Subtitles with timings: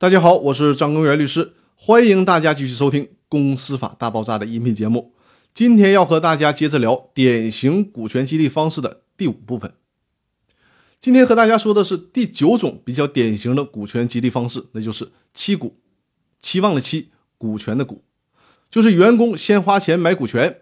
[0.00, 5.12] 大家好，我是张根源律师，欢迎大家继续收听《公司法大爆炸》的音频节目。
[5.52, 9.72] 今天要和大家接着聊典型股权激励方式的第五部分。
[11.00, 15.76] 今天和大家说的是第九种比较典型的股权激励方式，那就是期股。
[16.40, 18.04] 期望的期，股权的股，
[18.70, 20.60] 就是员工先花钱买股权，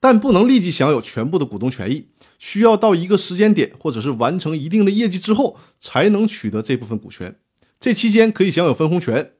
[0.00, 2.08] 但不能立即享有全部的股东权益，
[2.38, 7.36] 需要到一个时间点或者是完成一定的业绩之后，才能取得这部分股权。
[7.82, 9.32] 这期间可以享有分红权。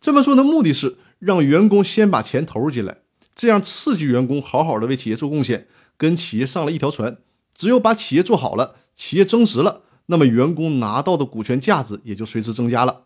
[0.00, 2.98] 这么做的目的是让员工先把钱投入进来，
[3.32, 7.18] 这样刺激员工好好的为企业做贡献，跟企业上了一条船。
[7.56, 13.04] 只有把企业做好了，企业增值了，那么员工拿到的股权价值也就随之增加了。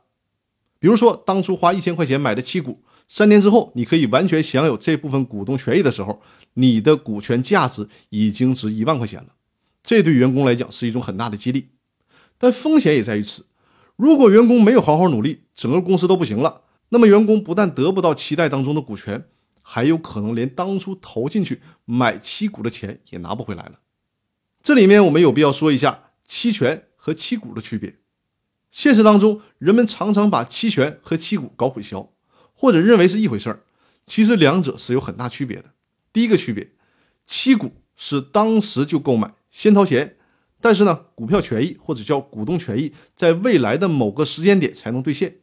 [0.79, 6.23] 比如说，当初花一千块钱买的期股，三年之后你可以完全享有这部分股东权益的时候，
[6.55, 9.35] 你的股权价值已经值一万块钱了。
[9.83, 11.69] 这对员工来讲是一种很大的激励，
[12.39, 13.45] 但风险也在于此。
[14.01, 16.63] 如果员工没有好好努力，整个公司都不行了。
[16.89, 19.27] 那么员工不但得不到期待当中的股权，
[19.61, 23.81] 还有可能连当初投进去买期股的钱也拿不回来了。
[24.63, 27.97] 这里面我们有必要说一下期权和期股的区别。
[28.71, 32.09] 现实当中，人们常常把期权和期股搞混淆，
[32.55, 33.61] 或者认为是一回事儿。
[34.07, 35.67] 其实两者是有很大区别的。
[36.11, 36.71] 第一个区别，
[37.27, 40.17] 期股是当时就购买，先掏钱。
[40.61, 45.37] 但是呢，股票权益或者叫股东权益，在未来的某个时间点才能兑现，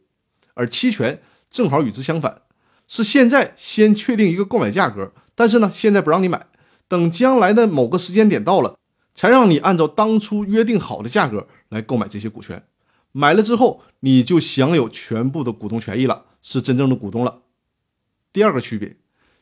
[0.54, 2.42] 而期权正好与之相反，
[2.86, 6.46] 是现在先确定一个购买价格，但是呢，现在不让你买，
[6.86, 8.78] 等将来的某个时间点到了，
[9.14, 12.64] 才让你按照当初约定好的价格来购买这些股权。
[13.12, 17.42] 买了之后，你就享有全部的股东权益了，是真正的股东了。
[18.32, 18.96] 第二个区别，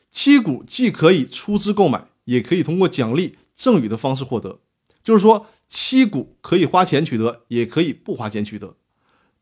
[0.09, 4.59] 期股既可以出资购买，也可以通过奖励赠与的方式获得，
[5.07, 5.47] 就是说。
[5.69, 8.77] 期股可以花钱取得，也可以不花钱取得，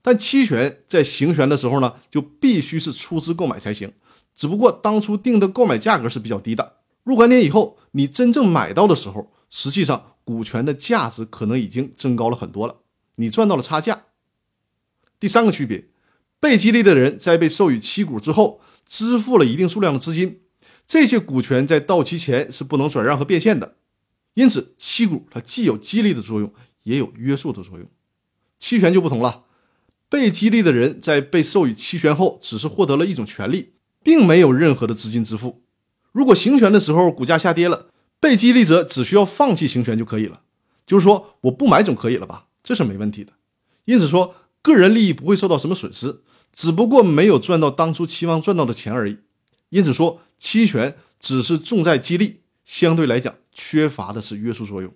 [0.02, 3.94] 但期权在行权的时候呢，就必须是出资购买才行。
[4.36, 12.78] 只不过当初定的购买价格是比较低的，若干年以后你真正买到的时候，实际上股权的价值可能已经增高了很多了，
[13.18, 14.06] 你赚到了差价。
[15.20, 15.86] 第三个区别，
[16.40, 20.40] 被激励的人在被授予期股之后，支付了一定数量的资金，
[20.88, 23.76] 这些股权在到期前是不能转让和变现的。
[24.36, 26.54] 因此，期股它既有激励的作用，
[26.84, 27.88] 也有约束的作用。
[28.60, 29.46] 期权就不同了，
[30.08, 33.74] 被激励的人在被授予期权后，只是获得了一种权利，
[34.04, 35.64] 并没有任何的资金支付。
[36.12, 37.88] 如果行权的时候股价下跌了，
[38.20, 40.42] 被激励者只需要放弃行权就可以了，
[40.86, 42.48] 就是说我不买总可以了吧？
[42.64, 43.34] 这是没问题的。
[43.86, 46.22] 因此说，个人利益不会受到什么损失，
[46.54, 49.18] 只不过没有赚到当初期望赚到的钱而已。
[49.70, 53.34] 因此说，期权只是重在激励，相对来讲。
[53.58, 54.94] 缺乏的是约束作用。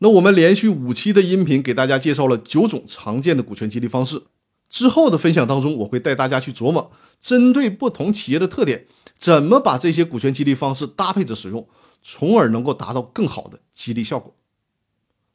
[0.00, 4.24] 那我们连续五期的音频给大家介绍了九种常见的股权激励方式。
[4.68, 11.66] 之后的分享当中，我会带大家去琢磨，针对不同企业的特点，怎么把这些股权激励方式搭配着使用，
[12.02, 14.34] 从而能够达到更好的激励效果。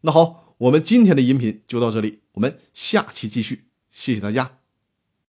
[0.01, 4.57] 那好，我们今天的音频就到这里，我们下期继续，谢谢大家。